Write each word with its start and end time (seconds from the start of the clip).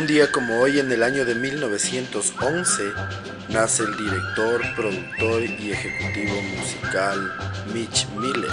Un 0.00 0.06
día 0.06 0.32
como 0.32 0.60
hoy, 0.60 0.78
en 0.78 0.90
el 0.90 1.02
año 1.02 1.26
de 1.26 1.34
1911, 1.34 2.82
nace 3.50 3.82
el 3.82 3.94
director, 3.98 4.62
productor 4.74 5.42
y 5.42 5.72
ejecutivo 5.72 6.40
musical 6.56 7.30
Mitch 7.74 8.08
Miller. 8.16 8.50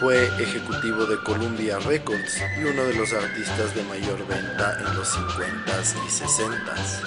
Fue 0.00 0.26
ejecutivo 0.42 1.06
de 1.06 1.22
Columbia 1.22 1.78
Records 1.78 2.42
y 2.58 2.64
uno 2.64 2.86
de 2.86 2.94
los 2.96 3.12
artistas 3.12 3.72
de 3.76 3.84
mayor 3.84 4.26
venta 4.26 4.78
en 4.80 4.96
los 4.96 5.16
50s 5.16 5.94
y 5.94 6.08
60s. 6.10 7.02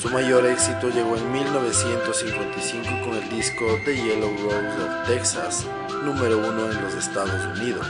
Su 0.00 0.10
mayor 0.10 0.44
éxito 0.46 0.90
llegó 0.90 1.16
en 1.16 1.30
1955 1.30 2.88
con 3.04 3.14
el 3.14 3.30
disco 3.30 3.78
The 3.84 3.94
Yellow 3.94 4.36
Rose 4.36 4.82
of 4.82 5.06
Texas, 5.06 5.64
número 6.02 6.38
uno 6.38 6.72
en 6.72 6.82
los 6.82 6.92
Estados 6.94 7.56
Unidos. 7.56 7.86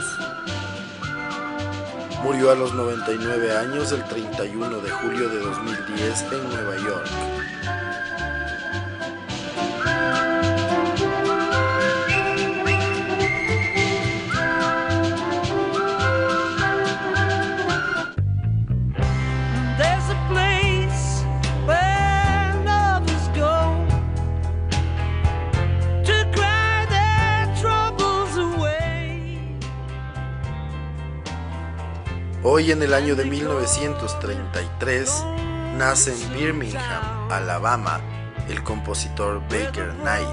Murió 2.23 2.51
a 2.51 2.55
los 2.55 2.73
99 2.73 3.51
años 3.51 3.91
el 3.91 4.01
31 4.05 4.79
de 4.79 4.89
julio 4.89 5.27
de 5.27 5.39
2010 5.39 6.21
en 6.31 6.49
Nueva 6.49 6.77
York. 6.77 7.42
Hoy 32.45 32.71
en 32.71 32.83
el 32.83 32.93
año 32.93 33.15
de 33.15 33.23
1933 33.23 35.23
nace 35.77 36.11
en 36.11 36.33
Birmingham, 36.33 37.31
Alabama, 37.31 38.01
el 38.49 38.61
compositor 38.63 39.39
Baker 39.43 39.93
Knight. 40.01 40.27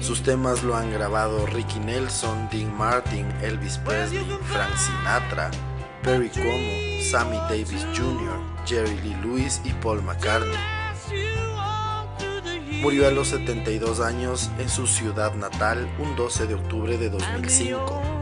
Sus 0.00 0.22
temas 0.22 0.62
lo 0.62 0.74
han 0.74 0.90
grabado 0.90 1.44
Ricky 1.44 1.80
Nelson, 1.80 2.48
Dean 2.50 2.74
Martin, 2.74 3.30
Elvis 3.42 3.76
Presley, 3.76 4.24
Frank 4.44 4.74
Sinatra, 4.74 5.50
Perry 6.02 6.30
Como, 6.30 7.02
Sammy 7.10 7.36
Davis 7.50 7.86
Jr., 7.94 8.40
Jerry 8.64 8.98
Lee 9.02 9.18
Lewis 9.22 9.60
y 9.64 9.72
Paul 9.74 10.02
McCartney. 10.02 10.56
Murió 12.80 13.06
a 13.06 13.10
los 13.10 13.28
72 13.28 14.00
años 14.00 14.50
en 14.58 14.70
su 14.70 14.86
ciudad 14.86 15.34
natal 15.34 15.86
un 15.98 16.16
12 16.16 16.46
de 16.46 16.54
octubre 16.54 16.96
de 16.96 17.10
2005. 17.10 18.15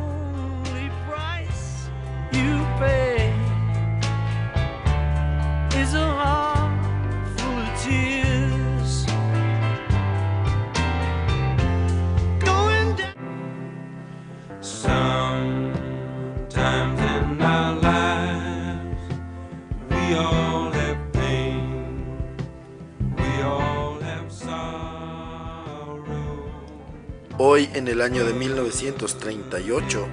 Hoy, 27.36 27.68
en 27.74 27.88
el 27.88 28.00
año 28.00 28.24
de 28.24 28.32
1938, 28.32 30.06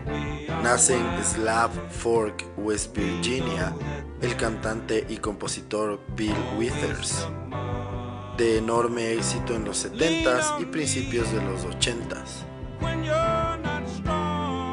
nace 0.63 0.97
en 0.97 1.23
Slab 1.23 1.69
Fork, 1.91 2.43
West 2.57 2.97
Virginia, 2.97 3.75
el 4.23 4.35
cantante 4.35 5.05
y 5.07 5.17
compositor 5.17 5.99
Bill 6.15 6.33
Withers, 6.57 7.27
de 8.37 8.57
enorme 8.57 9.13
éxito 9.13 9.53
en 9.53 9.65
los 9.65 9.85
70s 9.85 10.61
y 10.61 10.65
principios 10.65 11.31
de 11.31 11.43
los 11.43 11.63
80s. 11.67 12.47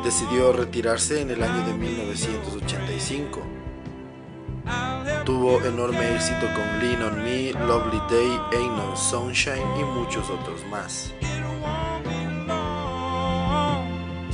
Decidió 0.02 0.54
retirarse 0.54 1.20
en 1.20 1.30
el 1.30 1.42
año 1.42 1.66
de 1.66 1.74
1985. 1.74 3.42
Tuvo 5.26 5.62
enorme 5.64 6.14
éxito 6.14 6.46
con 6.54 6.78
Lean 6.78 7.02
on 7.02 7.22
Me, 7.22 7.52
Lovely 7.66 8.00
Day, 8.08 8.40
Ain't 8.58 8.74
No 8.74 8.96
Sunshine 8.96 9.66
y 9.78 9.84
muchos 9.84 10.30
otros 10.30 10.64
más. 10.70 11.12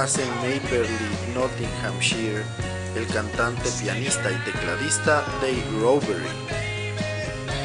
nace 0.00 0.22
en 0.22 0.30
Maperley, 0.36 1.34
Nottinghamshire, 1.34 2.44
el 2.94 3.04
cantante, 3.08 3.68
pianista 3.82 4.30
y 4.30 4.36
tecladista 4.44 5.24
Dave 5.40 5.64
Robery. 5.80 6.28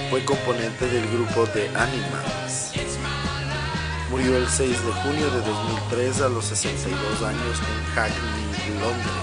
Fue 0.09 0.25
componente 0.25 0.88
del 0.88 1.07
grupo 1.11 1.45
The 1.53 1.67
Animals. 1.77 2.71
Murió 4.09 4.35
el 4.35 4.47
6 4.47 4.67
de 4.67 4.91
junio 5.03 5.29
de 5.29 5.41
2003 5.41 6.21
a 6.21 6.29
los 6.29 6.45
62 6.45 7.21
años 7.21 7.59
en 7.59 7.94
Hackney, 7.94 8.79
Londres. 8.81 9.22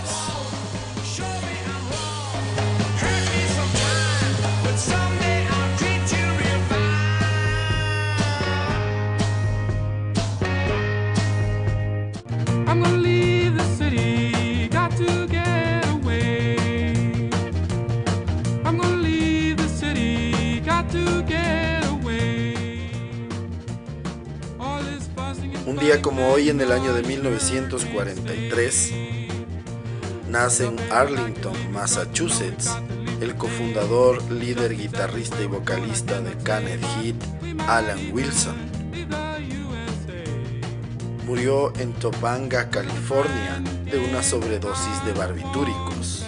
Hoy 26.41 26.49
en 26.49 26.61
el 26.63 26.73
año 26.73 26.95
de 26.95 27.03
1943, 27.03 28.93
nace 30.31 30.69
en 30.69 30.79
Arlington, 30.91 31.53
Massachusetts, 31.71 32.71
el 33.21 33.35
cofundador, 33.35 34.23
líder, 34.33 34.75
guitarrista 34.75 35.43
y 35.43 35.47
vocalista 35.49 36.23
de 36.23 36.35
Canet 36.43 36.81
Heat, 36.81 37.17
Alan 37.69 37.99
Wilson. 38.11 38.57
Murió 41.27 41.75
en 41.79 41.93
Topanga, 41.93 42.71
California, 42.71 43.63
de 43.85 43.99
una 43.99 44.23
sobredosis 44.23 45.05
de 45.05 45.13
barbitúricos. 45.13 46.25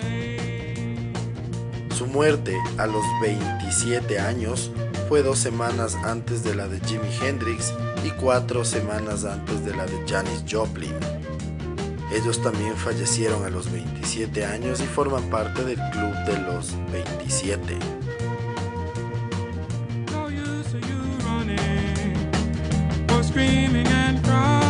Su 1.96 2.06
muerte 2.06 2.58
a 2.76 2.86
los 2.86 3.04
27 3.22 4.20
años 4.20 4.70
fue 5.08 5.22
dos 5.22 5.38
semanas 5.38 5.96
antes 6.04 6.44
de 6.44 6.54
la 6.54 6.68
de 6.68 6.80
Jimi 6.80 7.08
Hendrix 7.22 7.72
y 8.04 8.10
cuatro 8.10 8.64
semanas 8.64 9.24
antes 9.24 9.64
de 9.64 9.74
la 9.74 9.86
de 9.86 10.02
Janis 10.08 10.44
Joplin. 10.50 10.94
Ellos 12.12 12.42
también 12.42 12.76
fallecieron 12.76 13.44
a 13.44 13.50
los 13.50 13.70
27 13.70 14.44
años 14.44 14.80
y 14.80 14.84
forman 14.84 15.22
parte 15.30 15.64
del 15.64 15.78
club 15.90 16.14
de 16.26 16.38
los 16.40 16.74
27. 16.92 17.78
Cause 23.06 24.61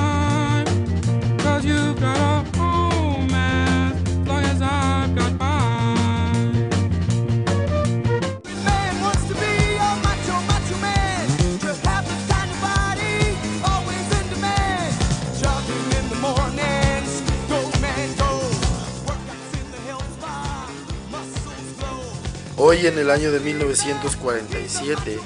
Hoy 22.59 22.87
en 22.87 22.99
el 22.99 23.11
año 23.11 23.33
de 23.33 23.41
1947 23.41 25.19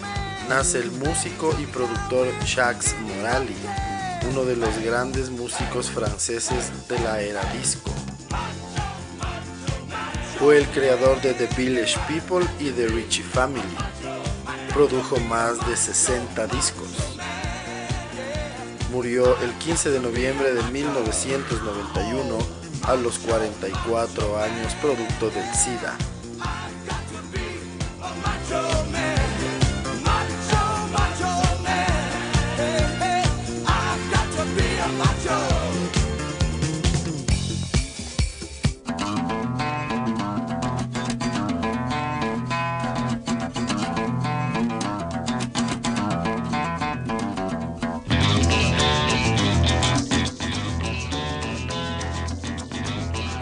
nace 0.48 0.78
el 0.78 0.92
músico 0.92 1.52
y 1.60 1.66
productor 1.66 2.28
Jacques 2.44 2.94
Morali, 3.00 3.56
uno 4.30 4.44
de 4.44 4.54
los 4.54 4.78
grandes 4.78 5.30
músicos 5.30 5.90
franceses 5.90 6.70
de 6.88 7.00
la 7.00 7.20
era 7.20 7.42
disco. 7.52 7.90
Fue 10.38 10.58
el 10.58 10.66
creador 10.68 11.20
de 11.20 11.34
The 11.34 11.48
Village 11.56 11.98
People 12.06 12.46
y 12.60 12.70
The 12.70 12.86
Richie 12.86 13.24
Family. 13.24 13.76
Produjo 14.72 15.18
más 15.20 15.58
de 15.66 15.76
60 15.76 16.46
discos. 16.46 16.88
Murió 18.92 19.36
el 19.42 19.50
15 19.54 19.90
de 19.90 19.98
noviembre 19.98 20.54
de 20.54 20.62
1991 20.70 22.38
a 22.84 22.94
los 22.94 23.18
44 23.18 24.38
años 24.38 24.74
producto 24.80 25.28
del 25.30 25.52
SIDA. 25.52 25.98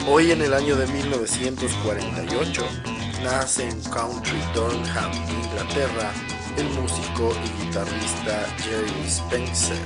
Hoy 0.06 0.32
en 0.32 0.42
el 0.42 0.52
año 0.52 0.76
de 0.76 0.86
1948 0.86 2.62
nace 3.22 3.66
en 3.66 3.80
Country 3.84 4.38
Durham, 4.54 5.12
Inglaterra, 5.42 6.12
el 6.58 6.68
músico 6.78 7.32
y 7.42 7.64
guitarrista 7.64 8.46
Jerry 8.58 9.06
Spencer. 9.06 9.78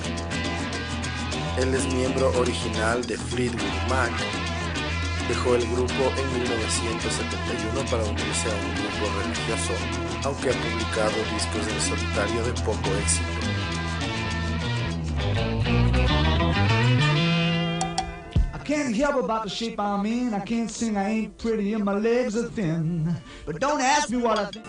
Él 1.56 1.72
es 1.72 1.86
miembro 1.94 2.32
original 2.36 3.06
de 3.06 3.16
Fleetwood 3.16 3.88
Mac. 3.88 4.10
Dejó 5.28 5.54
el 5.54 5.64
grupo 5.68 6.12
en 6.16 6.40
1971 6.40 7.88
para 7.88 8.02
unirse 8.02 8.48
a 8.48 8.56
un 8.56 8.74
grupo 8.74 9.20
religioso, 9.22 9.72
aunque 10.24 10.50
ha 10.50 10.52
publicado 10.52 11.14
discos 11.32 11.64
en 11.68 11.80
solitario 11.80 12.42
de 12.42 12.52
poco 12.64 12.90
éxito. 13.00 13.57
Can't 18.88 19.12
help 19.12 19.24
about 19.24 19.44
the 19.44 19.50
shape 19.50 19.78
I'm 19.78 20.06
in. 20.06 20.32
I 20.32 20.40
can't 20.40 20.70
sing, 20.70 20.96
I 20.96 21.10
ain't 21.10 21.36
pretty, 21.36 21.74
and 21.74 21.84
my 21.84 21.92
legs 21.92 22.36
are 22.36 22.48
thin. 22.48 23.14
But 23.44 23.60
don't 23.60 23.82
ask 23.82 24.08
me 24.08 24.16
what 24.16 24.38
I 24.38 24.46
think. 24.46 24.64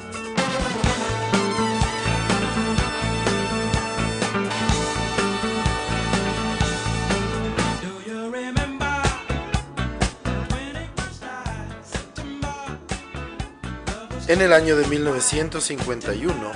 En 14.27 14.42
el 14.42 14.54
año 14.54 14.75
de 14.75 14.86
1951 14.86 16.51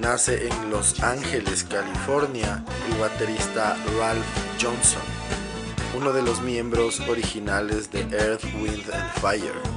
nace 0.00 0.48
en 0.48 0.70
Los 0.70 1.00
Ángeles, 1.04 1.62
California, 1.62 2.64
el 2.90 2.98
baterista 2.98 3.76
Ralph 3.96 4.26
Johnson 4.60 5.15
uno 5.96 6.12
de 6.12 6.20
los 6.20 6.42
miembros 6.42 7.00
originales 7.08 7.90
de 7.90 8.00
Earth, 8.00 8.44
Wind 8.60 8.84
and 8.92 9.12
Fire. 9.18 9.75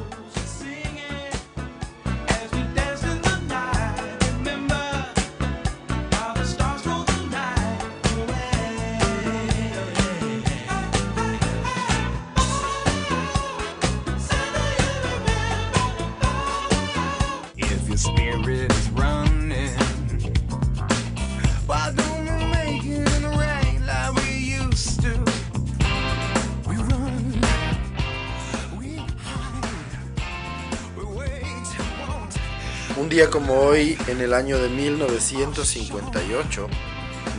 Como 33.31 33.55
hoy, 33.55 33.97
en 34.07 34.21
el 34.21 34.35
año 34.35 34.59
de 34.59 34.69
1958, 34.69 36.67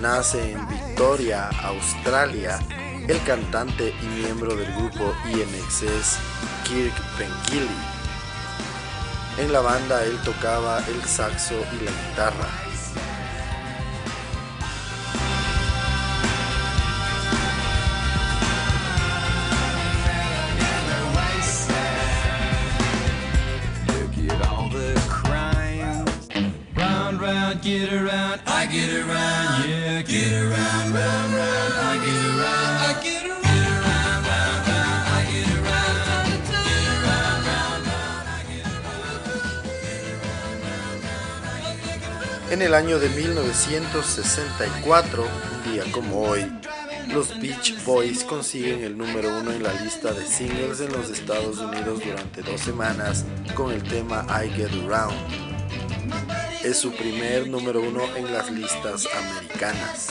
nace 0.01 0.51
en 0.53 0.69
Victoria, 0.69 1.49
Australia, 1.63 2.59
el 3.07 3.23
cantante 3.23 3.95
y 4.03 4.07
miembro 4.21 4.57
del 4.57 4.67
grupo 4.75 5.15
INXS 5.27 6.19
Kirk 6.65 6.93
Pengilly. 7.17 7.69
En 9.39 9.53
la 9.53 9.61
banda 9.61 10.05
él 10.05 10.19
tocaba 10.25 10.83
el 10.89 11.05
saxo 11.05 11.55
y 11.55 11.85
la 11.85 11.93
guitarra. 11.93 12.70
En 42.51 42.61
el 42.61 42.75
año 42.75 42.99
de 42.99 43.09
1964, 43.09 45.25
un 45.25 45.73
día 45.73 45.85
como 45.91 46.21
hoy, 46.23 46.45
los 47.09 47.41
Beach 47.41 47.83
Boys 47.85 48.25
consiguen 48.25 48.85
el 48.85 48.99
número 48.99 49.39
uno 49.39 49.53
en 49.53 49.63
la 49.63 49.73
lista 49.73 50.13
de 50.13 50.27
singles 50.27 50.81
en 50.81 50.93
los 50.93 51.09
Estados 51.09 51.57
Unidos 51.59 52.03
durante 52.05 52.43
dos 52.43 52.61
semanas 52.61 53.25
con 53.55 53.73
el 53.73 53.83
tema 53.85 54.27
I 54.29 54.51
Get 54.51 54.73
Around. 54.85 55.50
Es 56.63 56.79
su 56.79 56.93
primer 56.93 57.49
número 57.49 57.81
uno 57.81 58.03
en 58.17 58.33
las 58.33 58.51
listas 58.51 59.09
americanas. 59.15 60.11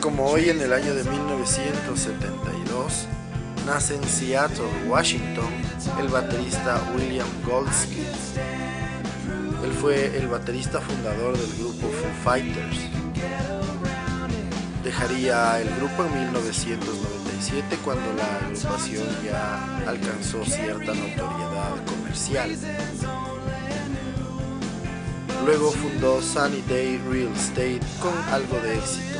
Como 0.00 0.26
hoy, 0.26 0.48
en 0.48 0.60
el 0.60 0.72
año 0.72 0.94
de 0.94 1.02
1972, 1.02 3.08
nace 3.66 3.96
en 3.96 4.04
Seattle, 4.04 4.64
Washington, 4.86 5.48
el 5.98 6.06
baterista 6.06 6.80
William 6.94 7.26
Goldsmith. 7.44 8.06
Él 9.64 9.72
fue 9.72 10.16
el 10.16 10.28
baterista 10.28 10.80
fundador 10.80 11.36
del 11.36 11.52
grupo 11.58 11.88
Foo 11.88 12.12
Fighters. 12.22 12.78
Dejaría 14.84 15.60
el 15.60 15.74
grupo 15.74 16.04
en 16.04 16.14
1997 16.30 17.76
cuando 17.84 18.12
la 18.14 18.36
agrupación 18.36 19.08
ya 19.24 19.80
alcanzó 19.88 20.44
cierta 20.44 20.94
notoriedad 20.94 21.84
comercial. 21.86 22.56
Luego 25.44 25.72
fundó 25.72 26.22
Sunny 26.22 26.62
Day 26.68 26.98
Real 27.10 27.32
Estate 27.34 27.80
con 28.00 28.16
algo 28.32 28.60
de 28.60 28.76
éxito. 28.76 29.18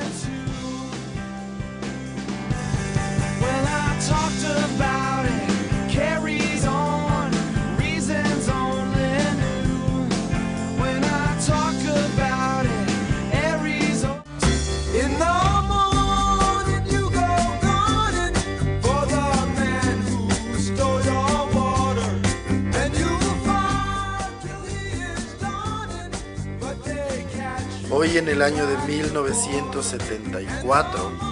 Hoy 27.94 28.16
en 28.16 28.26
el 28.26 28.40
año 28.42 28.66
de 28.66 28.78
1974 28.78 31.31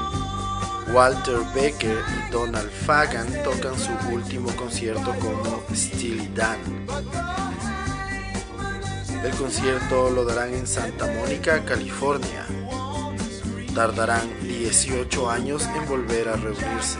Walter 0.93 1.39
Becker 1.55 1.99
y 1.99 2.33
Donald 2.33 2.71
Fagan 2.71 3.29
tocan 3.45 3.79
su 3.79 3.93
último 4.13 4.51
concierto 4.57 5.15
como 5.21 5.63
Steely 5.73 6.29
Dan. 6.35 6.59
El 9.23 9.31
concierto 9.33 10.11
lo 10.11 10.25
darán 10.25 10.53
en 10.55 10.67
Santa 10.67 11.07
Mónica, 11.07 11.65
California. 11.65 12.45
Tardarán 13.75 14.29
18 14.43 15.31
años 15.31 15.69
en 15.77 15.87
volver 15.87 16.29
a 16.29 16.37
reunirse. 16.37 16.99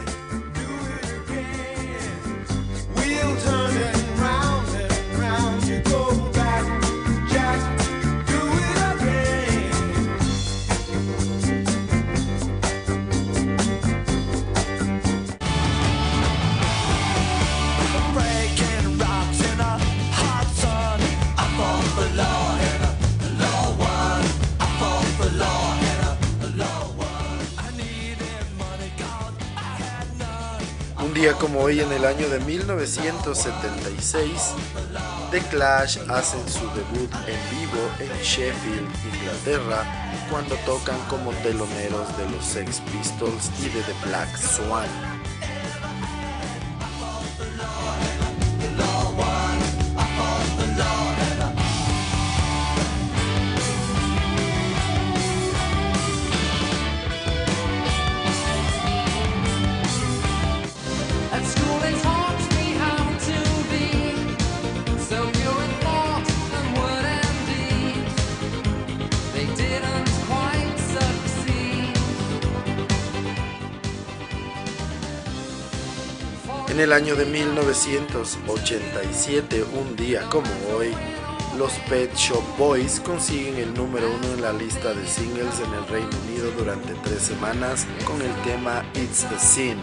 Hoy 31.61 31.81
en 31.81 31.93
el 31.93 32.07
año 32.07 32.29
de 32.29 32.39
1976, 32.41 34.55
The 35.31 35.39
Clash 35.51 35.99
hacen 36.09 36.49
su 36.49 36.67
debut 36.71 37.13
en 37.27 37.39
vivo 37.59 37.91
en 37.99 38.09
Sheffield, 38.23 38.89
Inglaterra, 39.15 39.85
cuando 40.31 40.55
tocan 40.67 40.99
como 41.09 41.33
teloneros 41.43 42.17
de 42.17 42.31
los 42.31 42.43
Sex 42.45 42.81
Pistols 42.93 43.51
y 43.61 43.69
de 43.69 43.83
The 43.83 43.95
Black 44.07 44.37
Swan. 44.37 45.10
En 76.81 76.85
el 76.85 76.95
año 76.95 77.15
de 77.15 77.27
1987, 77.27 79.65
un 79.65 79.95
día 79.97 80.23
como 80.31 80.49
hoy, 80.75 80.95
los 81.59 81.75
Pet 81.91 82.11
Shop 82.17 82.43
Boys 82.57 83.01
consiguen 83.01 83.57
el 83.57 83.75
número 83.75 84.11
uno 84.11 84.33
en 84.33 84.41
la 84.41 84.55
lista 84.55 84.95
de 84.95 85.07
singles 85.07 85.61
en 85.61 85.75
el 85.75 85.87
Reino 85.89 86.09
Unido 86.27 86.51
durante 86.53 86.95
tres 87.05 87.21
semanas 87.21 87.87
con 88.07 88.23
el 88.23 88.35
tema 88.45 88.83
It's 88.95 89.25
a 89.25 89.39
Sin. 89.39 89.77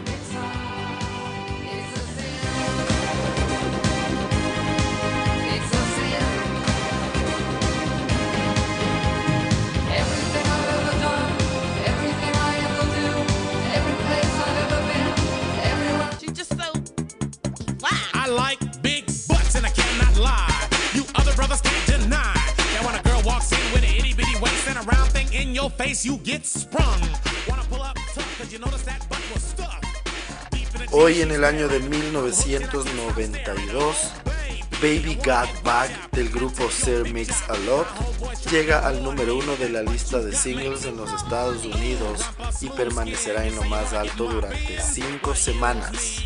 Hoy 30.91 31.21
en 31.21 31.31
el 31.31 31.45
año 31.45 31.69
de 31.69 31.79
1992, 31.79 33.95
Baby. 34.81 35.17
Got 35.23 35.63
Back 35.63 36.11
del 36.11 36.29
grupo 36.29 36.69
Sir 36.69 37.13
Mix 37.13 37.41
a 37.49 37.55
Lot 37.59 37.87
llega 38.51 38.85
al 38.85 39.01
número 39.01 39.37
uno 39.37 39.55
de 39.55 39.69
la 39.69 39.81
lista 39.81 40.19
de 40.19 40.35
singles 40.35 40.83
en 40.85 40.97
los 40.97 41.13
Estados 41.13 41.63
Unidos 41.63 42.19
y 42.61 42.67
permanecerá 42.69 43.45
en 43.45 43.55
lo 43.55 43.63
más 43.63 43.93
alto 43.93 44.25
durante 44.25 44.81
cinco 44.81 45.35
semanas. 45.35 46.25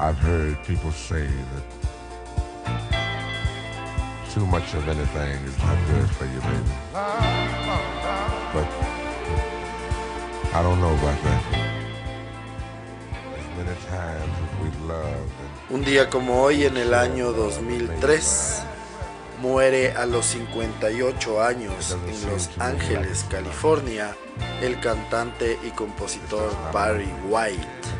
I've 0.00 0.18
heard 0.18 0.56
people 0.64 0.92
say 0.92 1.26
that 1.26 1.64
too 4.32 4.46
much 4.46 4.74
of 4.74 4.88
anything 4.88 5.44
is 5.44 5.58
not 5.58 5.76
good 5.88 6.08
for 6.10 6.24
you, 6.24 6.40
baby. 6.40 6.70
But 8.54 8.68
I 10.54 10.62
don't 10.62 10.80
know 10.80 10.94
about 10.94 11.20
that. 11.24 11.42
As 13.36 13.46
many 13.56 13.76
times 13.90 14.32
as 14.44 14.52
we 14.62 14.70
loved 14.86 15.32
Un 15.70 15.84
día 15.84 16.08
como 16.08 16.42
hoy 16.44 16.64
en 16.64 16.76
el 16.76 16.94
año 16.94 17.32
2003 17.32 18.62
muere 19.42 19.92
a 19.92 20.06
los 20.06 20.26
58 20.26 21.42
años 21.42 21.96
en 22.06 22.30
Los 22.30 22.50
Ángeles, 22.58 23.26
California, 23.28 24.16
el 24.62 24.78
cantante 24.80 25.58
y 25.64 25.70
compositor 25.70 26.52
Barry 26.72 27.12
White. 27.28 27.97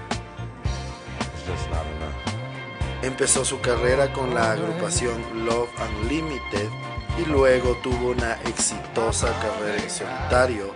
Empezó 3.03 3.45
su 3.45 3.61
carrera 3.61 4.13
con 4.13 4.35
la 4.35 4.53
agrupación 4.53 5.47
Love 5.47 5.71
Unlimited 6.03 6.69
y 7.17 7.25
luego 7.27 7.77
tuvo 7.77 8.11
una 8.11 8.33
exitosa 8.43 9.29
carrera 9.41 9.81
en 9.81 9.89
solitario. 9.91 10.75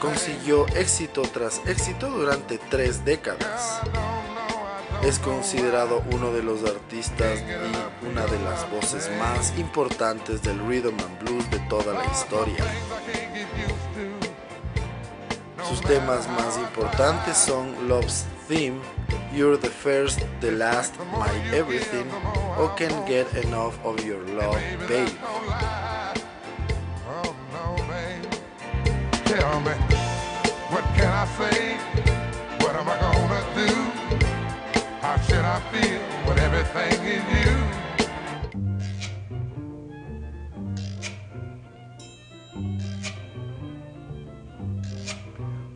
Consiguió 0.00 0.66
éxito 0.68 1.22
tras 1.22 1.60
éxito 1.66 2.10
durante 2.10 2.58
tres 2.58 3.04
décadas. 3.04 3.80
Es 5.02 5.18
considerado 5.18 6.04
uno 6.12 6.32
de 6.32 6.44
los 6.44 6.62
artistas 6.64 7.40
y 7.40 8.06
una 8.06 8.24
de 8.26 8.38
las 8.40 8.70
voces 8.70 9.10
más 9.18 9.52
importantes 9.58 10.42
del 10.42 10.60
rhythm 10.60 10.96
and 11.00 11.18
blues 11.24 11.50
de 11.50 11.58
toda 11.68 11.92
la 11.92 12.04
historia. 12.06 12.64
Sus 15.68 15.80
temas 15.80 16.28
más 16.28 16.56
importantes 16.56 17.36
son 17.36 17.88
Love's 17.88 18.26
Theme, 18.48 18.82
You're 19.32 19.56
the 19.56 19.70
First, 19.70 20.26
The 20.40 20.50
Last, 20.50 20.98
My 21.12 21.30
Everything 21.54 22.10
oh, 22.12 22.56
o 22.58 22.68
Can't 22.76 23.06
Get 23.06 23.32
Enough 23.44 23.78
of 23.84 24.04
Your 24.04 24.20
Love, 24.26 24.58
oh, 24.58 24.88
Babe. 24.88 25.08
Tell 29.24 29.60
me, 29.60 29.72
what 30.72 30.84
can 30.96 31.12
I 31.22 31.26
say? 31.38 31.76
What 32.62 32.74
am 32.74 32.88
I 32.88 32.98
gonna 32.98 33.42
do? 33.54 33.70
How 35.00 35.16
should 35.20 35.44
I 35.44 35.60
feel 35.70 36.00
when 36.26 36.38
everything 36.40 37.04
is 37.06 37.46
you? 37.46 37.61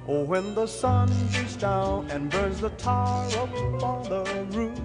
When 0.06 0.54
the 0.54 0.66
sun 0.66 1.10
beats 1.32 1.56
down 1.56 2.08
and 2.10 2.30
burns 2.30 2.60
the 2.60 2.70
tar 2.70 3.26
up 3.26 3.82
on 3.82 4.02
the 4.08 4.24
roof. 4.56 4.78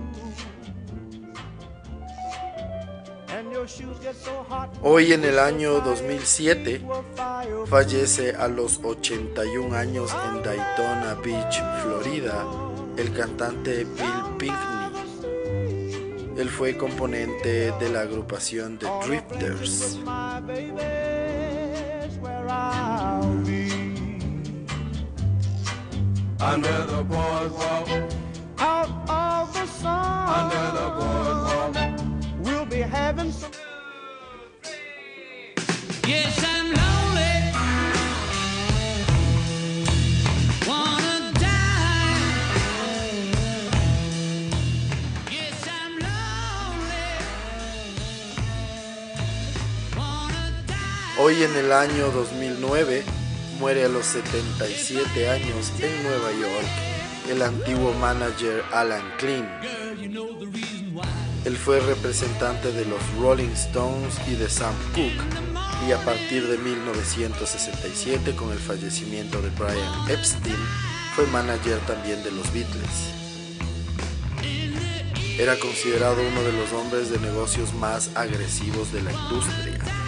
Hoy 4.82 5.14
en 5.14 5.24
el 5.24 5.38
año 5.38 5.82
2007 5.82 6.82
fallece 7.68 8.36
a 8.36 8.48
los 8.48 8.80
81 8.84 9.76
años 9.76 10.12
en 10.12 10.42
Daytona 10.42 11.16
Beach, 11.24 11.62
Florida, 11.84 12.46
el 12.98 13.14
cantante 13.14 13.84
Bill 13.84 14.38
Pinkney. 14.40 14.82
Él 16.38 16.50
fue 16.50 16.76
componente 16.76 17.72
de 17.72 17.90
la 17.90 18.02
agrupación 18.02 18.80
The 18.80 18.88
Drifters. 19.06 20.00
under 26.42 26.86
the 26.86 27.04
We'll 32.40 32.66
be 32.66 32.82
having. 32.82 33.32
Yes, 36.08 36.44
I'm 36.44 36.74
lonely. 36.74 37.32
Hoy 51.18 51.44
en 51.44 51.56
el 51.56 51.72
año 51.72 52.10
2009 52.12 53.21
muere 53.62 53.86
a 53.86 53.90
los 53.90 54.08
77 54.08 55.30
años 55.30 55.72
en 55.80 56.02
Nueva 56.02 56.32
York 56.32 56.68
el 57.30 57.44
antiguo 57.44 57.94
manager 57.94 58.64
Alan 58.74 59.04
Klein. 59.20 59.48
Él 61.46 61.56
fue 61.58 61.80
representante 61.80 62.72
de 62.72 62.86
los 62.86 63.00
Rolling 63.20 63.52
Stones 63.52 64.16
y 64.28 64.34
de 64.34 64.50
Sam 64.50 64.74
Cooke 64.96 65.88
y 65.88 65.92
a 65.92 66.04
partir 66.04 66.48
de 66.48 66.58
1967 66.58 68.36
con 68.36 68.52
el 68.52 68.58
fallecimiento 68.58 69.40
de 69.44 69.52
Brian 69.52 70.10
Epstein 70.10 70.58
fue 71.16 71.28
manager 71.28 71.78
también 71.86 72.24
de 72.24 72.32
los 72.32 72.52
Beatles. 72.52 73.14
Era 75.38 75.56
considerado 75.60 76.16
uno 76.20 76.42
de 76.42 76.54
los 76.54 76.74
hombres 76.74 77.12
de 77.12 77.20
negocios 77.20 77.76
más 77.76 78.10
agresivos 78.16 78.92
de 78.92 79.04
la 79.04 79.12
industria. 79.12 80.01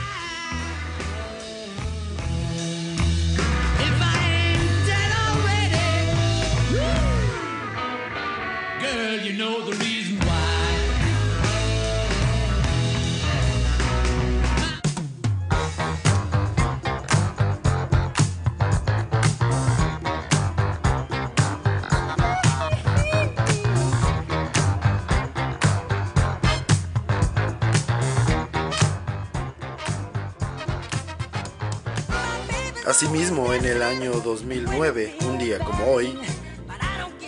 En 33.52 33.66
el 33.66 33.84
año 33.84 34.14
2009, 34.14 35.18
un 35.26 35.38
día 35.38 35.60
como 35.60 35.86
hoy, 35.86 36.18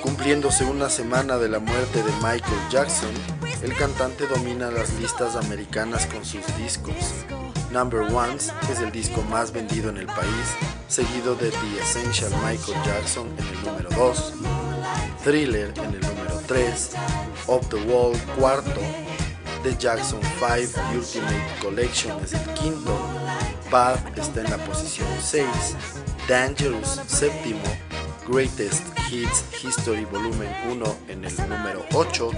cumpliéndose 0.01 0.63
una 0.63 0.89
semana 0.89 1.37
de 1.37 1.49
la 1.49 1.59
muerte 1.59 2.01
de 2.01 2.11
Michael 2.13 2.69
Jackson, 2.71 3.11
el 3.61 3.75
cantante 3.75 4.25
domina 4.25 4.71
las 4.71 4.91
listas 4.93 5.35
americanas 5.35 6.07
con 6.07 6.25
sus 6.25 6.41
discos. 6.57 6.95
Number 7.71 8.01
Ones 8.13 8.51
es 8.71 8.79
el 8.79 8.91
disco 8.91 9.21
más 9.23 9.51
vendido 9.51 9.89
en 9.89 9.97
el 9.97 10.07
país, 10.07 10.55
seguido 10.87 11.35
de 11.35 11.51
The 11.51 11.81
Essential 11.81 12.31
Michael 12.43 12.77
Jackson 12.85 13.27
en 13.37 13.47
el 13.47 13.63
número 13.63 13.89
2, 13.91 14.33
Thriller 15.23 15.73
en 15.77 15.93
el 15.93 15.99
número 15.99 16.41
3, 16.47 16.91
Up 17.47 17.67
the 17.69 17.77
Wall 17.91 18.17
cuarto, 18.37 18.81
The 19.63 19.75
Jackson 19.77 20.21
5 20.39 20.81
Ultimate 20.95 21.59
Collection 21.61 22.23
es 22.23 22.33
el 22.33 22.53
quinto, 22.53 22.97
Path 23.75 24.17
está 24.17 24.39
en 24.39 24.49
la 24.51 24.57
posición 24.57 25.05
6, 25.19 25.45
Dangerous 26.29 27.01
séptimo, 27.07 27.59
Greatest 28.25 28.81
Hits 29.11 29.43
History 29.61 30.05
Volumen 30.05 30.49
1 30.71 30.95
en 31.09 31.25
el 31.25 31.35
número 31.49 31.85
8, 31.93 32.31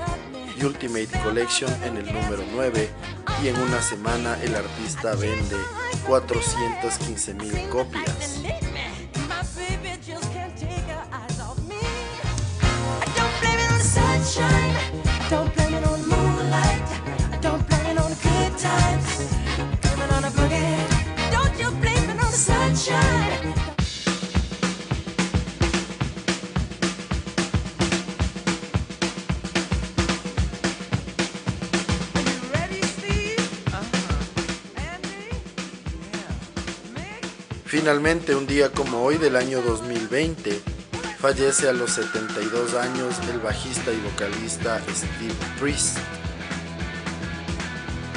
Ultimate 0.63 1.09
Collection 1.21 1.71
en 1.83 1.97
el 1.97 2.11
número 2.11 2.43
9 2.53 2.89
y 3.43 3.49
en 3.49 3.59
una 3.59 3.79
semana 3.83 4.35
el 4.41 4.55
artista 4.55 5.13
vende 5.13 5.57
415 6.07 7.35
mil 7.35 7.69
copias. 7.69 8.41
Finalmente, 37.67 38.33
un 38.33 38.47
día 38.47 38.71
como 38.71 39.03
hoy 39.03 39.17
del 39.17 39.35
año 39.35 39.61
2020, 39.61 40.57
fallece 41.19 41.67
a 41.67 41.73
los 41.73 41.91
72 41.91 42.73
años 42.75 43.19
el 43.29 43.39
bajista 43.39 43.91
y 43.91 43.99
vocalista 44.09 44.79
Steve 44.89 45.33
Priest. 45.59 45.97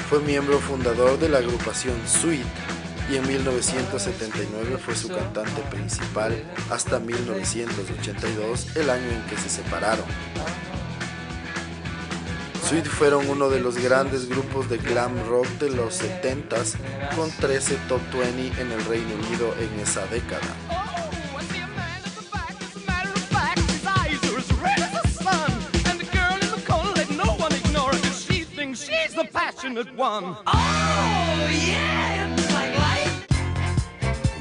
Fue 0.08 0.20
miembro 0.20 0.60
fundador 0.60 1.18
de 1.18 1.28
la 1.28 1.38
agrupación 1.38 1.96
Sweet 2.06 2.46
y 3.10 3.16
en 3.16 3.26
1979 3.26 4.78
fue 4.78 4.94
su 4.94 5.08
cantante 5.08 5.62
principal 5.62 6.32
hasta 6.70 7.00
1982, 7.00 8.76
el 8.76 8.88
año 8.88 9.10
en 9.10 9.22
que 9.24 9.36
se 9.36 9.48
separaron. 9.48 10.06
Sweet 12.70 12.86
fueron 12.86 13.28
uno 13.28 13.50
de 13.50 13.58
los 13.58 13.78
grandes 13.78 14.28
grupos 14.28 14.70
de 14.70 14.78
glam 14.78 15.10
rock 15.28 15.48
de 15.58 15.70
los 15.70 16.00
70s, 16.00 16.76
con 17.16 17.28
13 17.28 17.76
top 17.88 18.00
20 18.12 18.62
en 18.62 18.70
el 18.70 18.84
Reino 18.84 19.12
Unido 19.12 19.52
en 19.58 19.80
esa 19.80 20.06
década. 20.06 20.40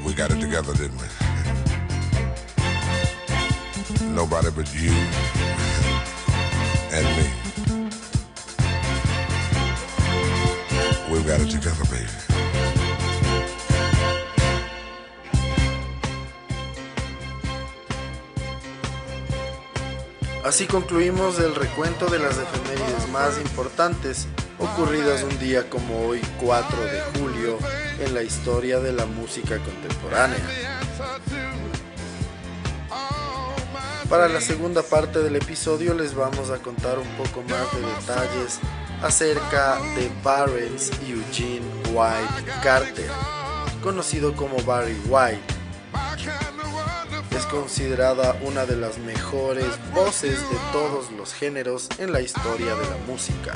We 0.05 0.13
got 0.13 0.29
it 0.29 0.39
together, 0.39 0.73
didn't 0.73 1.01
we? 1.01 1.07
Nobody 4.13 4.51
but 4.51 4.71
you 4.75 4.93
and 6.93 7.07
me. 7.17 7.38
Así 20.43 20.65
concluimos 20.65 21.37
el 21.39 21.53
recuento 21.53 22.07
de 22.07 22.17
las 22.17 22.37
efemérides 22.37 23.07
más 23.11 23.37
importantes 23.37 24.27
ocurridas 24.57 25.23
un 25.23 25.37
día 25.37 25.69
como 25.69 26.07
hoy 26.07 26.21
4 26.41 26.81
de 26.85 27.01
julio 27.19 27.57
en 27.99 28.13
la 28.13 28.23
historia 28.23 28.79
de 28.79 28.93
la 28.93 29.05
música 29.05 29.59
contemporánea. 29.59 30.39
Para 34.09 34.27
la 34.27 34.41
segunda 34.41 34.81
parte 34.81 35.19
del 35.19 35.35
episodio 35.35 35.93
les 35.93 36.15
vamos 36.15 36.49
a 36.49 36.57
contar 36.57 36.97
un 36.97 37.07
poco 37.09 37.43
más 37.43 37.71
de 37.73 37.81
detalles 37.81 38.59
acerca 39.01 39.79
de 39.95 40.11
Barrens 40.23 40.91
Eugene 41.07 41.65
White 41.91 42.51
Carter, 42.61 43.09
conocido 43.81 44.35
como 44.35 44.57
Barry 44.63 44.99
White. 45.07 45.41
Es 47.31 47.45
considerada 47.45 48.35
una 48.41 48.65
de 48.65 48.75
las 48.75 48.97
mejores 48.97 49.67
voces 49.93 50.39
de 50.49 50.57
todos 50.73 51.11
los 51.11 51.33
géneros 51.33 51.87
en 51.97 52.11
la 52.11 52.21
historia 52.21 52.75
de 52.75 52.89
la 52.89 52.97
música. 53.07 53.55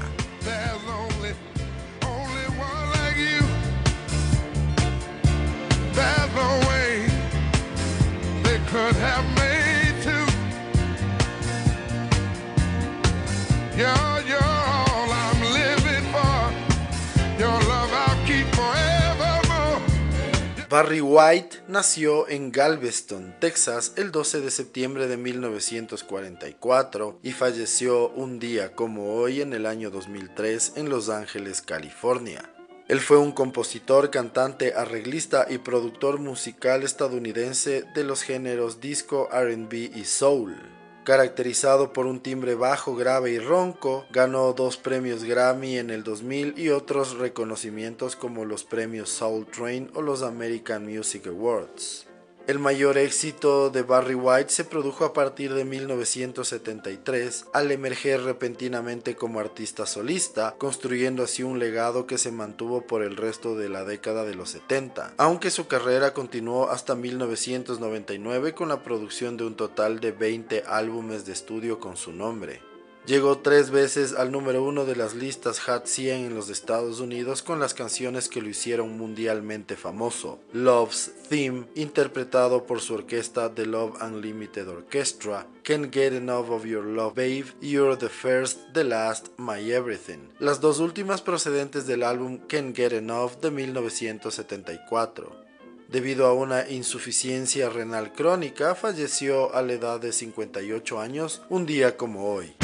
Barry 20.73 21.01
White 21.01 21.57
nació 21.67 22.27
en 22.27 22.51
Galveston, 22.51 23.35
Texas, 23.39 23.93
el 23.95 24.11
12 24.11 24.41
de 24.41 24.49
septiembre 24.49 25.05
de 25.05 25.17
1944 25.17 27.19
y 27.21 27.31
falleció 27.31 28.09
un 28.09 28.39
día 28.39 28.73
como 28.73 29.13
hoy 29.13 29.41
en 29.41 29.53
el 29.53 29.67
año 29.67 29.91
2003 29.91 30.73
en 30.77 30.89
Los 30.89 31.09
Ángeles, 31.09 31.61
California. 31.61 32.49
Él 32.87 33.01
fue 33.01 33.19
un 33.19 33.33
compositor, 33.33 34.09
cantante, 34.09 34.73
arreglista 34.73 35.45
y 35.47 35.59
productor 35.59 36.19
musical 36.19 36.81
estadounidense 36.81 37.83
de 37.93 38.03
los 38.03 38.23
géneros 38.23 38.81
disco, 38.81 39.29
RB 39.31 39.95
y 39.95 40.05
soul. 40.05 40.55
Caracterizado 41.03 41.91
por 41.91 42.05
un 42.05 42.21
timbre 42.21 42.55
bajo, 42.55 42.95
grave 42.95 43.31
y 43.31 43.39
ronco, 43.39 44.05
ganó 44.09 44.53
dos 44.53 44.77
premios 44.77 45.25
Grammy 45.25 45.77
en 45.77 45.89
el 45.89 46.01
2000 46.01 46.57
y 46.57 46.69
otros 46.69 47.17
reconocimientos 47.17 48.15
como 48.15 48.45
los 48.45 48.63
premios 48.63 49.09
Soul 49.09 49.45
Train 49.45 49.91
o 49.95 50.01
los 50.01 50.23
American 50.23 50.85
Music 50.85 51.27
Awards. 51.27 52.07
El 52.45 52.59
mayor 52.59 52.97
éxito 52.97 53.69
de 53.69 53.83
Barry 53.83 54.15
White 54.15 54.49
se 54.49 54.65
produjo 54.65 55.05
a 55.05 55.13
partir 55.13 55.53
de 55.53 55.63
1973 55.63 57.45
al 57.53 57.71
emerger 57.71 58.21
repentinamente 58.23 59.15
como 59.15 59.39
artista 59.39 59.85
solista, 59.85 60.53
construyendo 60.57 61.23
así 61.23 61.43
un 61.43 61.57
legado 61.57 62.05
que 62.05 62.17
se 62.17 62.33
mantuvo 62.33 62.81
por 62.81 63.01
el 63.01 63.15
resto 63.15 63.55
de 63.55 63.69
la 63.69 63.85
década 63.85 64.25
de 64.25 64.35
los 64.35 64.49
70, 64.49 65.13
aunque 65.15 65.51
su 65.51 65.67
carrera 65.67 66.13
continuó 66.13 66.69
hasta 66.69 66.95
1999 66.95 68.53
con 68.53 68.67
la 68.67 68.83
producción 68.83 69.37
de 69.37 69.45
un 69.45 69.55
total 69.55 70.01
de 70.01 70.11
20 70.11 70.63
álbumes 70.67 71.25
de 71.25 71.31
estudio 71.31 71.79
con 71.79 71.95
su 71.95 72.11
nombre. 72.11 72.72
Llegó 73.05 73.39
tres 73.39 73.69
veces 73.69 74.13
al 74.13 74.31
número 74.31 74.63
uno 74.63 74.85
de 74.85 74.95
las 74.95 75.13
listas 75.13 75.59
Hot 75.59 75.87
100 75.87 76.27
en 76.27 76.35
los 76.35 76.49
Estados 76.49 77.01
Unidos 77.01 77.43
con 77.43 77.59
las 77.59 77.73
canciones 77.73 78.29
que 78.29 78.41
lo 78.41 78.47
hicieron 78.47 78.97
mundialmente 78.97 79.75
famoso. 79.75 80.39
Love's 80.53 81.11
Theme, 81.27 81.65
interpretado 81.75 82.65
por 82.65 82.79
su 82.79 82.93
orquesta 82.93 83.53
The 83.53 83.65
Love 83.65 84.01
Unlimited 84.01 84.69
Orchestra, 84.69 85.45
Can't 85.63 85.93
Get 85.93 86.13
Enough 86.13 86.49
of 86.49 86.65
Your 86.65 86.85
Love 86.85 87.13
Babe, 87.13 87.47
You're 87.59 87.97
the 87.97 88.07
First, 88.07 88.71
The 88.73 88.85
Last, 88.85 89.37
My 89.37 89.69
Everything. 89.69 90.29
Las 90.39 90.61
dos 90.61 90.79
últimas 90.79 91.21
procedentes 91.21 91.85
del 91.85 92.03
álbum 92.03 92.39
Can't 92.47 92.73
Get 92.73 92.93
Enough 92.93 93.33
de 93.41 93.51
1974. 93.51 95.43
Debido 95.89 96.25
a 96.25 96.33
una 96.33 96.69
insuficiencia 96.69 97.69
renal 97.69 98.13
crónica, 98.13 98.75
falleció 98.75 99.53
a 99.53 99.61
la 99.61 99.73
edad 99.73 99.99
de 99.99 100.13
58 100.13 101.01
años 101.01 101.41
un 101.49 101.65
día 101.65 101.97
como 101.97 102.33
hoy. 102.33 102.55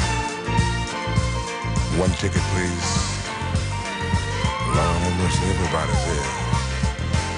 One 1.98 2.10
ticket, 2.12 2.40
please. 2.54 2.90
Lord 4.70 4.96
have 5.02 5.16
mercy, 5.18 5.42
everybody's 5.50 6.04
here. 6.06 6.28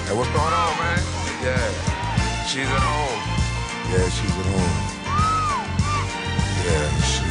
Hey, 0.05 0.13
what's 0.15 0.29
going 0.29 0.53
on, 0.53 0.77
man? 0.77 1.01
Yeah. 1.41 1.67
She's 2.45 2.69
at 2.69 2.83
home. 2.85 3.21
Yeah, 3.89 4.07
she's 4.13 4.29
at 4.29 4.45
home. 4.53 4.77
Yeah, 6.63 6.85
she's 7.01 7.22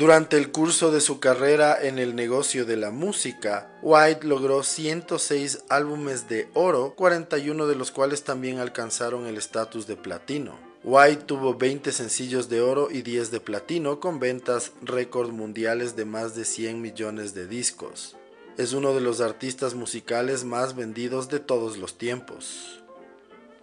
Durante 0.00 0.38
el 0.38 0.50
curso 0.50 0.90
de 0.90 1.02
su 1.02 1.20
carrera 1.20 1.76
en 1.78 1.98
el 1.98 2.16
negocio 2.16 2.64
de 2.64 2.78
la 2.78 2.90
música, 2.90 3.70
White 3.82 4.26
logró 4.26 4.62
106 4.62 5.64
álbumes 5.68 6.26
de 6.26 6.48
oro, 6.54 6.94
41 6.96 7.66
de 7.66 7.74
los 7.76 7.90
cuales 7.90 8.24
también 8.24 8.60
alcanzaron 8.60 9.26
el 9.26 9.36
estatus 9.36 9.86
de 9.86 9.96
platino. 9.96 10.58
White 10.84 11.24
tuvo 11.26 11.54
20 11.54 11.92
sencillos 11.92 12.48
de 12.48 12.62
oro 12.62 12.90
y 12.90 13.02
10 13.02 13.30
de 13.30 13.40
platino 13.40 14.00
con 14.00 14.20
ventas 14.20 14.72
récord 14.80 15.32
mundiales 15.32 15.96
de 15.96 16.06
más 16.06 16.34
de 16.34 16.46
100 16.46 16.80
millones 16.80 17.34
de 17.34 17.46
discos. 17.46 18.16
Es 18.56 18.72
uno 18.72 18.94
de 18.94 19.02
los 19.02 19.20
artistas 19.20 19.74
musicales 19.74 20.44
más 20.44 20.76
vendidos 20.76 21.28
de 21.28 21.40
todos 21.40 21.76
los 21.76 21.98
tiempos. 21.98 22.82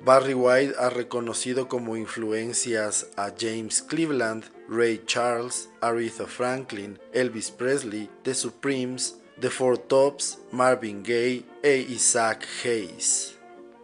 Barry 0.06 0.36
White 0.36 0.76
ha 0.78 0.92
reconocido 0.92 1.68
como 1.68 1.98
influencias 1.98 3.08
a 3.16 3.34
James 3.36 3.82
Cleveland, 3.82 4.44
Ray 4.70 5.04
Charles, 5.06 5.70
Aretha 5.82 6.26
Franklin, 6.28 7.00
Elvis 7.14 7.52
Presley, 7.52 8.10
The 8.24 8.34
Supremes, 8.34 9.16
The 9.40 9.50
Four 9.50 9.78
Tops, 9.78 10.40
Marvin 10.52 11.04
Gaye 11.04 11.46
e 11.64 11.86
Isaac 11.90 12.46
Hayes. 12.64 13.36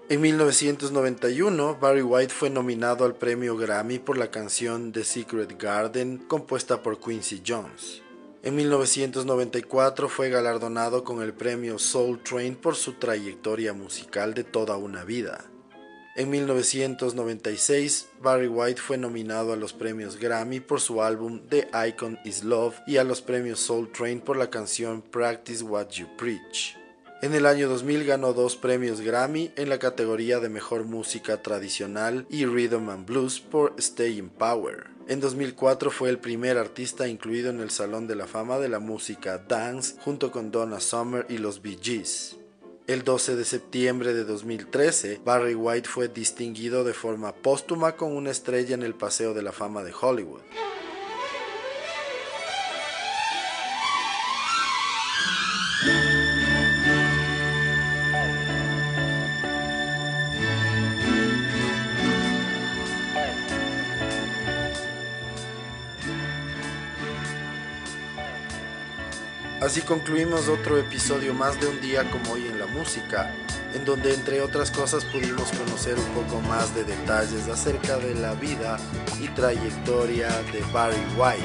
En 0.10 0.20
1991, 0.20 1.78
Barry 1.80 2.02
White 2.02 2.34
fue 2.34 2.50
nominado 2.50 3.06
al 3.06 3.16
premio 3.16 3.56
Grammy 3.56 4.00
por 4.00 4.18
la 4.18 4.30
canción 4.30 4.92
The 4.92 5.04
Secret 5.04 5.58
Garden, 5.58 6.18
compuesta 6.28 6.84
por 6.84 7.00
Quincy 7.00 7.42
Jones. 7.46 8.02
En 8.44 8.56
1994 8.56 10.10
fue 10.10 10.30
galardonado 10.30 11.06
con 11.06 11.22
el 11.22 11.34
premio 11.34 11.80
Soul 11.80 12.22
Train 12.22 12.56
por 12.56 12.76
su 12.76 12.94
trayectoria 12.94 13.72
musical 13.72 14.34
de 14.34 14.44
toda 14.44 14.76
una 14.76 15.06
vida. 15.06 15.46
En 16.16 16.30
1996, 16.30 18.10
Barry 18.22 18.48
White 18.48 18.80
fue 18.80 19.00
nominado 19.00 19.52
a 19.52 19.56
los 19.56 19.74
premios 19.74 20.20
Grammy 20.20 20.60
por 20.60 20.80
su 20.80 21.02
álbum 21.02 21.42
The 21.50 21.70
Icon 21.88 22.20
Is 22.24 22.44
Love 22.44 22.76
y 22.86 22.98
a 22.98 23.04
los 23.04 23.24
premios 23.24 23.60
Soul 23.60 23.92
Train 23.92 24.22
por 24.22 24.38
la 24.38 24.52
canción 24.52 25.02
Practice 25.02 25.64
What 25.64 25.90
You 25.90 26.06
Preach. 26.16 26.78
En 27.24 27.34
el 27.34 27.48
año 27.48 27.68
2000 27.68 28.06
ganó 28.06 28.34
dos 28.34 28.56
premios 28.56 29.02
Grammy 29.02 29.54
en 29.56 29.70
la 29.70 29.80
categoría 29.80 30.40
de 30.40 30.50
Mejor 30.50 30.84
Música 30.84 31.42
Tradicional 31.42 32.28
y 32.30 32.46
Rhythm 32.46 32.90
and 32.90 33.08
Blues 33.08 33.40
por 33.40 33.74
Stay 33.80 34.20
in 34.20 34.30
Power. 34.30 34.92
En 35.08 35.20
2004 35.20 35.90
fue 35.90 36.10
el 36.10 36.20
primer 36.20 36.60
artista 36.60 37.08
incluido 37.08 37.50
en 37.50 37.60
el 37.60 37.72
Salón 37.72 38.06
de 38.06 38.16
la 38.16 38.28
Fama 38.28 38.60
de 38.60 38.70
la 38.70 38.78
Música 38.78 39.40
Dance 39.40 39.96
junto 40.02 40.32
con 40.32 40.52
Donna 40.52 40.80
Summer 40.80 41.26
y 41.28 41.40
los 41.40 41.60
Bee 41.64 41.80
Gees. 41.82 42.38
El 42.86 43.06
12 43.06 43.38
de 43.38 43.46
septiembre 43.46 44.14
de 44.14 44.26
2013, 44.26 45.22
Barry 45.24 45.56
White 45.56 45.88
fue 45.88 46.10
distinguido 46.10 46.84
de 46.84 46.94
forma 46.94 47.34
póstuma 47.34 47.96
con 47.96 48.12
una 48.12 48.30
estrella 48.30 48.76
en 48.76 48.84
el 48.84 48.94
Paseo 48.94 49.34
de 49.34 49.42
la 49.42 49.54
Fama 49.54 49.84
de 49.84 49.94
Hollywood. 49.98 50.42
Así 69.74 69.82
concluimos 69.82 70.50
otro 70.50 70.78
episodio 70.78 71.34
más 71.34 71.60
de 71.60 71.66
un 71.66 71.82
día 71.82 72.08
como 72.12 72.34
hoy 72.34 72.46
en 72.46 72.60
la 72.60 72.68
música, 72.68 73.34
en 73.74 73.84
donde 73.86 74.14
entre 74.14 74.40
otras 74.40 74.70
cosas 74.70 75.04
pudimos 75.04 75.52
conocer 75.52 75.96
un 75.98 76.06
poco 76.10 76.40
más 76.42 76.76
de 76.76 76.84
detalles 76.84 77.48
acerca 77.48 77.98
de 77.98 78.14
la 78.14 78.36
vida 78.36 78.78
y 79.20 79.30
trayectoria 79.30 80.30
de 80.52 80.62
Barry 80.72 81.02
White, 81.18 81.44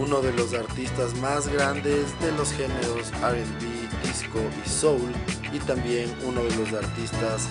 uno 0.00 0.20
de 0.20 0.32
los 0.32 0.52
artistas 0.52 1.14
más 1.18 1.46
grandes 1.46 2.20
de 2.20 2.32
los 2.32 2.52
géneros 2.54 3.12
RB, 3.22 4.02
disco 4.04 4.40
y 4.66 4.68
soul, 4.68 5.12
y 5.52 5.60
también 5.60 6.12
uno 6.24 6.42
de 6.42 6.56
los 6.56 6.72
artistas 6.72 7.46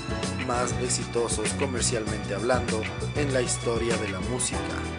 más 0.45 0.73
exitosos 0.83 1.47
comercialmente 1.53 2.35
hablando 2.35 2.81
en 3.15 3.31
la 3.31 3.41
historia 3.41 3.95
de 3.95 4.09
la 4.09 4.19
música. 4.19 4.98